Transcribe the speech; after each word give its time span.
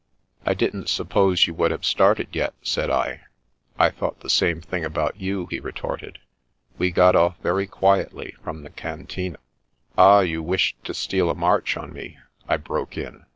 "I 0.47 0.55
didn't 0.55 0.89
suppose 0.89 1.45
you 1.45 1.53
would 1.53 1.69
have 1.69 1.85
started 1.85 2.29
yet," 2.35 2.55
said 2.63 2.89
!•"I 3.77 3.89
thought 3.91 4.21
the 4.21 4.31
same 4.31 4.59
thing 4.59 4.83
about 4.83 5.19
you/' 5.19 5.45
he 5.51 5.59
re 5.59 5.71
torted," 5.71 6.15
We 6.79 6.89
got 6.89 7.15
off 7.15 7.37
very 7.43 7.67
quietly 7.67 8.33
from 8.43 8.63
the 8.63 8.71
Can 8.71 9.05
tine" 9.05 9.37
"Ah, 9.99 10.21
you 10.21 10.41
wished 10.41 10.83
to 10.85 10.95
steal 10.95 11.29
a 11.29 11.35
march 11.35 11.77
on 11.77 11.93
me," 11.93 12.17
I 12.49 12.57
broke 12.57 12.97
in. 12.97 13.25